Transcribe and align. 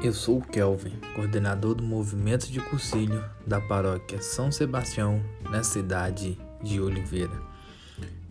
Eu 0.00 0.12
sou 0.12 0.38
o 0.38 0.42
Kelvin, 0.42 0.92
coordenador 1.16 1.74
do 1.74 1.82
movimento 1.82 2.52
de 2.52 2.60
cursilho 2.60 3.24
da 3.44 3.60
paróquia 3.60 4.22
São 4.22 4.52
Sebastião, 4.52 5.20
na 5.50 5.64
cidade 5.64 6.38
de 6.62 6.80
Oliveira. 6.80 7.42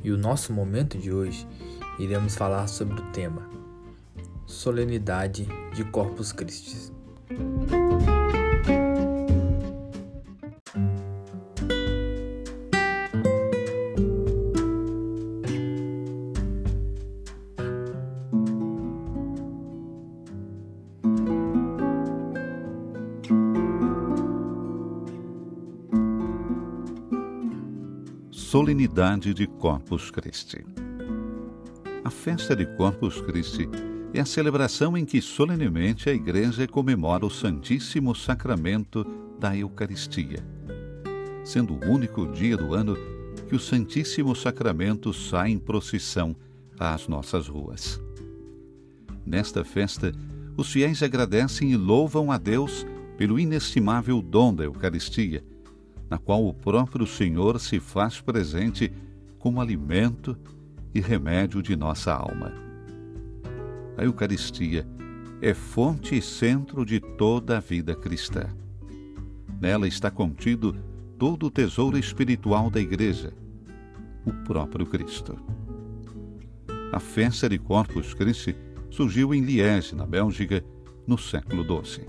E 0.02 0.10
o 0.10 0.18
nosso 0.18 0.54
momento 0.54 0.98
de 0.98 1.12
hoje 1.12 1.46
iremos 2.00 2.36
falar 2.36 2.68
sobre 2.68 3.02
o 3.02 3.12
tema 3.12 3.50
Solenidade 4.46 5.46
de 5.76 5.84
Corpus 5.84 6.32
Christi. 6.32 6.94
Solenidade 28.50 29.34
de 29.34 29.46
Corpus 29.46 30.10
Christi. 30.10 30.66
A 32.02 32.10
festa 32.10 32.56
de 32.56 32.66
Corpus 32.78 33.20
Christi 33.20 33.68
é 34.14 34.22
a 34.22 34.26
celebração 34.26 34.98
em 34.98 35.04
que 35.04 35.22
solenemente 35.22 36.10
a 36.10 36.14
Igreja 36.14 36.66
comemora 36.66 37.26
o 37.26 37.30
Santíssimo 37.30 38.16
Sacramento 38.16 39.06
da 39.38 39.54
Eucaristia, 39.54 40.42
sendo 41.44 41.74
o 41.74 41.92
único 41.92 42.26
dia 42.26 42.56
do 42.56 42.74
ano 42.74 42.96
que 43.50 43.54
o 43.54 43.60
Santíssimo 43.60 44.34
Sacramento 44.34 45.14
sai 45.14 45.50
em 45.50 45.60
procissão 45.60 46.34
às 46.80 47.06
nossas 47.06 47.50
ruas. 47.50 48.02
Nesta 49.26 49.66
festa, 49.66 50.14
os 50.56 50.72
fiéis 50.72 51.04
agradecem 51.04 51.74
e 51.74 51.76
louvam 51.76 52.32
a 52.32 52.38
Deus 52.38 52.88
pelo 53.18 53.38
inestimável 53.38 54.22
dom 54.22 54.56
da 54.56 54.64
Eucaristia 54.64 55.44
na 56.10 56.18
qual 56.18 56.48
o 56.48 56.54
próprio 56.54 57.06
Senhor 57.06 57.60
se 57.60 57.80
faz 57.80 58.22
presente 58.22 58.92
como 59.40 59.62
alimento 59.62 60.38
e 60.94 61.00
remédio 61.00 61.62
de 61.62 61.76
nossa 61.76 62.14
alma. 62.14 62.54
A 63.98 64.04
Eucaristia 64.04 64.88
é 65.42 65.54
fonte 65.54 66.18
e 66.18 66.22
centro 66.22 66.86
de 66.86 67.00
toda 67.00 67.58
a 67.58 67.60
vida 67.60 67.96
cristã. 67.96 68.46
Nela 69.60 69.88
está 69.88 70.10
contido 70.10 70.76
todo 71.18 71.48
o 71.48 71.52
tesouro 71.52 71.98
espiritual 71.98 72.70
da 72.70 72.80
Igreja, 72.80 73.34
o 74.26 74.32
próprio 74.44 74.86
Cristo. 74.86 75.38
A 76.92 77.00
festa 77.00 77.50
de 77.50 77.58
Corpus 77.58 78.14
Christi 78.14 78.56
surgiu 78.90 79.34
em 79.34 79.42
Liege, 79.42 79.96
na 79.96 80.06
Bélgica, 80.06 80.64
no 81.06 81.18
século 81.18 81.64
XII. 81.64 82.06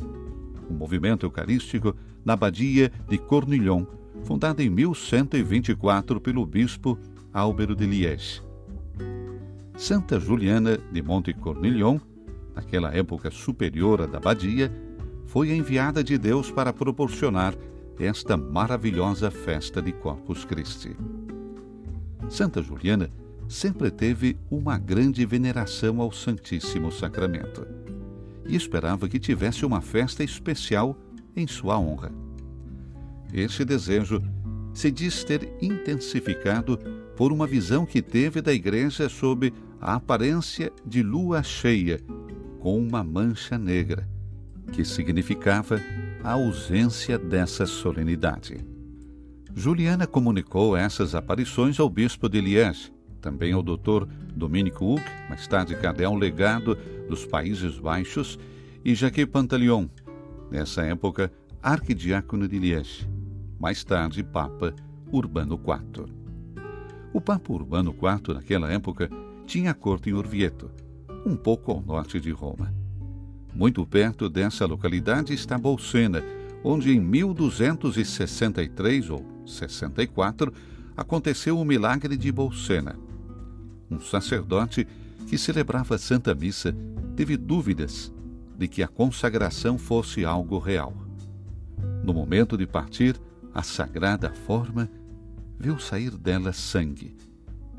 O 0.68 0.72
movimento 0.72 1.24
eucarístico 1.24 1.94
na 2.28 2.34
abadia 2.34 2.92
de 3.08 3.16
Cornillon, 3.16 3.86
fundada 4.22 4.62
em 4.62 4.68
1124 4.68 6.20
pelo 6.20 6.44
bispo 6.44 6.98
Álvaro 7.32 7.74
de 7.74 7.86
Liège. 7.86 8.42
Santa 9.74 10.20
Juliana 10.20 10.76
de 10.92 11.00
Monte 11.00 11.32
Cornillon, 11.32 11.98
naquela 12.54 12.94
época 12.94 13.30
superiora 13.30 14.06
da 14.06 14.18
abadia, 14.18 14.70
foi 15.24 15.52
enviada 15.52 16.04
de 16.04 16.18
Deus 16.18 16.50
para 16.50 16.70
proporcionar 16.70 17.54
esta 17.98 18.36
maravilhosa 18.36 19.30
festa 19.30 19.80
de 19.80 19.92
Corpus 19.92 20.44
Christi. 20.44 20.94
Santa 22.28 22.60
Juliana 22.60 23.08
sempre 23.48 23.90
teve 23.90 24.36
uma 24.50 24.76
grande 24.76 25.24
veneração 25.24 25.98
ao 26.02 26.12
Santíssimo 26.12 26.92
Sacramento 26.92 27.66
e 28.46 28.54
esperava 28.54 29.08
que 29.08 29.18
tivesse 29.18 29.64
uma 29.64 29.80
festa 29.80 30.22
especial 30.22 30.94
em 31.36 31.46
sua 31.46 31.78
honra. 31.78 32.12
Esse 33.32 33.64
desejo 33.64 34.22
se 34.72 34.90
diz 34.90 35.24
ter 35.24 35.52
intensificado 35.60 36.78
por 37.16 37.32
uma 37.32 37.46
visão 37.46 37.84
que 37.84 38.00
teve 38.00 38.40
da 38.40 38.52
igreja 38.52 39.08
sob 39.08 39.52
a 39.80 39.94
aparência 39.94 40.72
de 40.86 41.02
lua 41.02 41.42
cheia 41.42 42.00
com 42.60 42.78
uma 42.78 43.02
mancha 43.04 43.56
negra, 43.58 44.08
que 44.72 44.84
significava 44.84 45.80
a 46.22 46.32
ausência 46.32 47.18
dessa 47.18 47.66
solenidade. 47.66 48.64
Juliana 49.54 50.06
comunicou 50.06 50.76
essas 50.76 51.14
aparições 51.14 51.80
ao 51.80 51.88
bispo 51.88 52.28
de 52.28 52.40
Liège, 52.40 52.92
também 53.20 53.52
ao 53.52 53.62
doutor 53.62 54.08
Dominico 54.34 54.94
Hug, 54.94 55.02
mais 55.28 55.46
tarde 55.46 55.74
cardeal 55.74 56.14
legado 56.14 56.76
dos 57.08 57.26
Países 57.26 57.78
Baixos, 57.78 58.38
e 58.84 58.94
Jacques 58.94 59.26
Pantaleon, 59.26 59.88
nessa 60.50 60.82
época 60.82 61.30
arquidiácono 61.62 62.48
de 62.48 62.58
Liege, 62.58 63.08
mais 63.58 63.82
tarde 63.84 64.22
Papa 64.22 64.74
Urbano 65.10 65.54
IV. 65.54 66.06
O 67.12 67.20
Papa 67.20 67.52
Urbano 67.52 67.90
IV, 67.90 68.32
naquela 68.34 68.70
época, 68.70 69.10
tinha 69.46 69.74
corte 69.74 70.10
em 70.10 70.12
Orvieto, 70.12 70.70
um 71.26 71.34
pouco 71.36 71.72
ao 71.72 71.80
norte 71.80 72.20
de 72.20 72.30
Roma. 72.30 72.72
Muito 73.54 73.86
perto 73.86 74.28
dessa 74.28 74.66
localidade 74.66 75.32
está 75.32 75.56
Bolsena, 75.58 76.22
onde 76.62 76.92
em 76.92 77.00
1263 77.00 79.08
ou 79.10 79.24
64 79.46 80.52
aconteceu 80.96 81.58
o 81.58 81.64
milagre 81.64 82.16
de 82.16 82.30
Bolsena. 82.30 82.96
Um 83.90 83.98
sacerdote 84.00 84.86
que 85.28 85.38
celebrava 85.38 85.96
Santa 85.96 86.34
Missa 86.34 86.76
teve 87.16 87.36
dúvidas 87.36 88.12
de 88.58 88.66
que 88.66 88.82
a 88.82 88.88
consagração 88.88 89.78
fosse 89.78 90.24
algo 90.24 90.58
real. 90.58 90.92
No 92.02 92.12
momento 92.12 92.58
de 92.58 92.66
partir, 92.66 93.14
a 93.54 93.62
sagrada 93.62 94.34
forma 94.34 94.90
viu 95.58 95.78
sair 95.78 96.10
dela 96.10 96.52
sangue, 96.52 97.16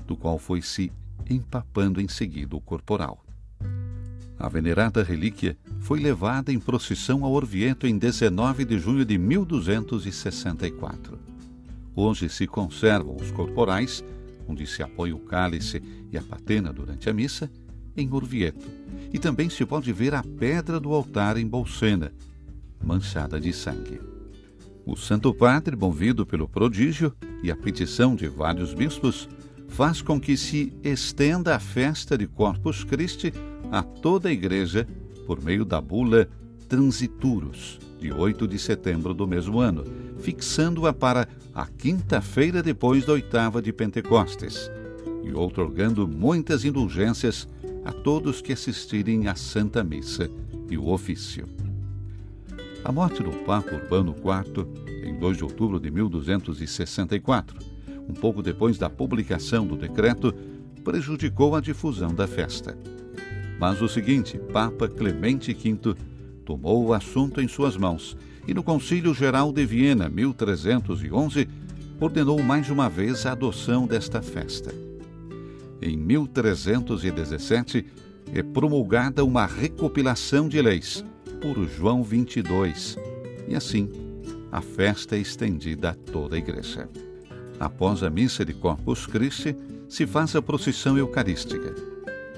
do 0.07 0.15
qual 0.15 0.39
foi 0.39 0.61
se 0.61 0.91
empapando 1.29 1.99
em 1.99 2.07
seguida 2.07 2.55
o 2.55 2.61
corporal. 2.61 3.21
A 4.39 4.47
venerada 4.47 5.03
relíquia 5.03 5.57
foi 5.81 5.99
levada 5.99 6.51
em 6.51 6.59
procissão 6.59 7.25
ao 7.25 7.33
Orvieto 7.33 7.85
em 7.85 7.97
19 7.97 8.63
de 8.63 8.79
junho 8.79 9.03
de 9.03 9.17
1264. 9.17 11.19
Hoje 11.93 12.29
se 12.29 12.47
conservam 12.47 13.17
os 13.17 13.31
corporais, 13.31 14.01
onde 14.47 14.65
se 14.65 14.81
apoia 14.81 15.13
o 15.13 15.19
cálice 15.19 15.83
e 16.09 16.17
a 16.17 16.21
patena 16.21 16.71
durante 16.71 17.09
a 17.09 17.13
missa, 17.13 17.51
em 17.99 18.11
Orvieto, 18.11 18.67
e 19.13 19.19
também 19.19 19.49
se 19.49 19.65
pode 19.65 19.91
ver 19.91 20.13
a 20.13 20.23
pedra 20.23 20.79
do 20.79 20.93
altar 20.93 21.37
em 21.37 21.47
Bolsena, 21.47 22.11
manchada 22.83 23.39
de 23.39 23.51
sangue. 23.51 23.99
O 24.85 24.95
Santo 24.95 25.33
Padre, 25.33 25.75
movido 25.75 26.25
pelo 26.25 26.47
prodígio 26.47 27.13
e 27.43 27.51
a 27.51 27.55
petição 27.55 28.15
de 28.15 28.27
vários 28.27 28.73
bispos, 28.73 29.29
faz 29.67 30.01
com 30.01 30.19
que 30.19 30.35
se 30.35 30.73
estenda 30.83 31.55
a 31.55 31.59
festa 31.59 32.17
de 32.17 32.25
Corpus 32.27 32.83
Christi 32.83 33.31
a 33.71 33.83
toda 33.83 34.29
a 34.29 34.31
Igreja 34.31 34.87
por 35.27 35.43
meio 35.43 35.63
da 35.63 35.79
bula 35.79 36.27
Transiturus, 36.67 37.79
de 37.99 38.11
8 38.11 38.47
de 38.47 38.57
setembro 38.57 39.13
do 39.13 39.27
mesmo 39.27 39.59
ano, 39.59 39.83
fixando-a 40.19 40.93
para 40.93 41.27
a 41.53 41.67
quinta-feira 41.67 42.63
depois 42.63 43.05
da 43.05 43.13
oitava 43.13 43.61
de 43.61 43.71
Pentecostes, 43.71 44.71
e 45.23 45.31
outorgando 45.33 46.07
muitas 46.07 46.65
indulgências 46.65 47.47
a 47.83 47.91
todos 47.91 48.41
que 48.41 48.53
assistirem 48.53 49.27
à 49.27 49.35
Santa 49.35 49.83
Missa 49.83 50.29
e 50.69 50.77
o 50.77 50.89
ofício. 50.89 51.47
A 52.83 52.91
morte 52.91 53.21
do 53.21 53.31
Papa 53.45 53.75
Urbano 53.75 54.15
IV, 54.15 54.65
em 55.03 55.17
2 55.17 55.37
de 55.37 55.43
outubro 55.43 55.79
de 55.79 55.91
1264, 55.91 57.57
um 58.07 58.13
pouco 58.13 58.41
depois 58.41 58.77
da 58.77 58.89
publicação 58.89 59.65
do 59.65 59.75
decreto, 59.75 60.33
prejudicou 60.83 61.55
a 61.55 61.61
difusão 61.61 62.13
da 62.13 62.27
festa. 62.27 62.77
Mas 63.59 63.81
o 63.81 63.87
seguinte, 63.87 64.37
Papa 64.51 64.87
Clemente 64.87 65.53
V 65.53 65.95
tomou 66.45 66.85
o 66.85 66.93
assunto 66.93 67.41
em 67.41 67.47
suas 67.47 67.75
mãos 67.75 68.17
e 68.47 68.53
no 68.53 68.63
Concílio 68.63 69.13
Geral 69.13 69.51
de 69.51 69.65
Viena, 69.65 70.09
1311, 70.09 71.47
ordenou 71.99 72.41
mais 72.41 72.69
uma 72.69 72.89
vez 72.89 73.25
a 73.25 73.33
adoção 73.33 73.85
desta 73.85 74.21
festa. 74.21 74.88
Em 75.81 75.95
1317, 75.97 77.85
é 78.33 78.43
promulgada 78.43 79.23
uma 79.23 79.45
recopilação 79.45 80.47
de 80.47 80.61
leis 80.61 81.03
por 81.41 81.67
João 81.67 82.03
22, 82.03 82.97
e 83.47 83.55
assim 83.55 83.89
a 84.51 84.61
festa 84.61 85.15
é 85.15 85.19
estendida 85.19 85.89
a 85.89 85.93
toda 85.93 86.35
a 86.35 86.39
igreja. 86.39 86.89
Após 87.59 88.03
a 88.03 88.09
missa 88.09 88.43
de 88.43 88.53
Corpus 88.53 89.05
Christi, 89.05 89.55
se 89.87 90.05
faz 90.05 90.35
a 90.35 90.41
procissão 90.41 90.97
eucarística. 90.97 91.73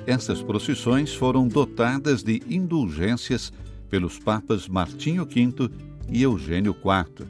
Estas 0.05 0.41
procissões 0.41 1.13
foram 1.13 1.47
dotadas 1.47 2.23
de 2.23 2.41
indulgências 2.49 3.51
pelos 3.89 4.17
papas 4.17 4.67
Martinho 4.67 5.25
V 5.25 5.69
e 6.09 6.23
Eugênio 6.23 6.75
IV 6.75 7.27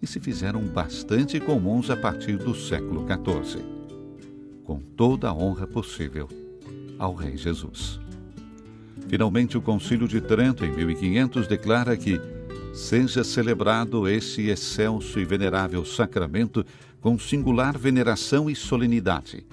e 0.00 0.06
se 0.06 0.20
fizeram 0.20 0.62
bastante 0.62 1.38
comuns 1.40 1.90
a 1.90 1.96
partir 1.96 2.36
do 2.36 2.54
século 2.54 3.06
XIV, 3.06 3.64
com 4.64 4.78
toda 4.78 5.28
a 5.28 5.34
honra 5.34 5.66
possível 5.66 6.28
ao 6.98 7.14
Rei 7.14 7.36
Jesus. 7.36 8.00
Finalmente, 9.08 9.58
o 9.58 9.62
Concílio 9.62 10.06
de 10.06 10.20
Trento, 10.20 10.64
em 10.64 10.72
1500, 10.72 11.46
declara 11.46 11.96
que 11.96 12.20
seja 12.72 13.22
celebrado 13.22 14.08
esse 14.08 14.48
excelso 14.48 15.18
e 15.18 15.24
venerável 15.24 15.84
sacramento 15.84 16.64
com 17.00 17.18
singular 17.18 17.76
veneração 17.76 18.48
e 18.48 18.54
solenidade, 18.54 19.44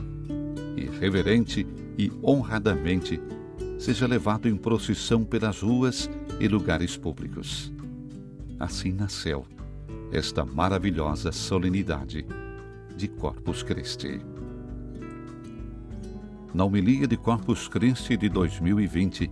e 0.78 0.86
reverente 1.00 1.66
e 1.98 2.12
honradamente 2.24 3.20
seja 3.78 4.08
levado 4.08 4.48
em 4.48 4.56
procissão 4.56 5.24
pelas 5.24 5.62
ruas 5.62 6.10
e 6.40 6.48
lugares 6.48 6.96
públicos. 6.96 7.72
Assim 8.60 8.92
nasceu 8.92 9.46
esta 10.12 10.46
maravilhosa 10.46 11.32
solenidade 11.32 12.26
de 12.96 13.08
Corpus 13.08 13.64
Christi. 13.64 14.22
Na 16.52 16.66
homilia 16.66 17.08
de 17.08 17.16
Corpus 17.16 17.68
Christi 17.68 18.18
de 18.18 18.28
2020, 18.28 19.32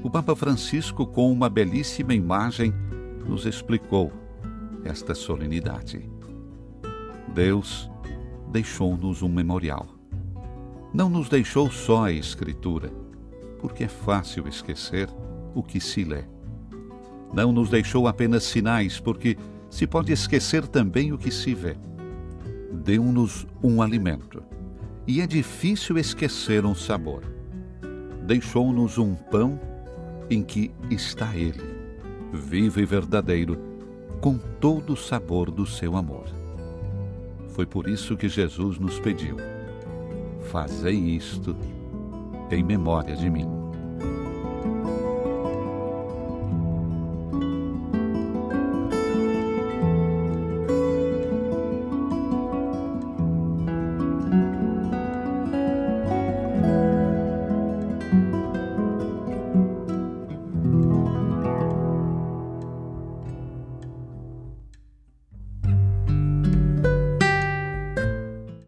o 0.00 0.08
Papa 0.08 0.36
Francisco, 0.36 1.04
com 1.04 1.30
uma 1.32 1.48
belíssima 1.48 2.14
imagem, 2.14 2.72
nos 3.26 3.46
explicou 3.46 4.12
esta 4.84 5.12
solenidade. 5.12 6.08
Deus 7.34 7.90
deixou-nos 8.52 9.22
um 9.22 9.28
memorial. 9.28 9.88
Não 10.94 11.08
nos 11.08 11.28
deixou 11.28 11.68
só 11.68 12.04
a 12.04 12.12
Escritura, 12.12 12.92
porque 13.58 13.84
é 13.84 13.88
fácil 13.88 14.46
esquecer 14.46 15.08
o 15.56 15.64
que 15.64 15.80
se 15.80 16.04
lê. 16.04 16.24
Não 17.32 17.50
nos 17.50 17.70
deixou 17.70 18.06
apenas 18.06 18.44
sinais, 18.44 19.00
porque 19.00 19.36
se 19.68 19.84
pode 19.84 20.12
esquecer 20.12 20.68
também 20.68 21.12
o 21.12 21.18
que 21.18 21.30
se 21.30 21.54
vê. 21.54 21.76
Deu-nos 22.70 23.48
um 23.62 23.82
alimento, 23.82 24.42
e 25.06 25.20
é 25.20 25.26
difícil 25.26 25.98
esquecer 25.98 26.64
um 26.64 26.74
sabor. 26.74 27.22
Deixou-nos 28.24 28.98
um 28.98 29.14
pão 29.14 29.60
em 30.30 30.42
que 30.42 30.70
está 30.90 31.36
Ele, 31.36 31.62
vivo 32.32 32.80
e 32.80 32.84
verdadeiro, 32.84 33.58
com 34.20 34.38
todo 34.38 34.92
o 34.92 34.96
sabor 34.96 35.50
do 35.50 35.66
seu 35.66 35.96
amor. 35.96 36.26
Foi 37.48 37.66
por 37.66 37.88
isso 37.88 38.16
que 38.16 38.28
Jesus 38.28 38.78
nos 38.78 38.98
pediu: 39.00 39.36
Fazei 40.50 40.94
isto 40.94 41.56
em 42.50 42.62
memória 42.62 43.16
de 43.16 43.28
mim. 43.28 43.61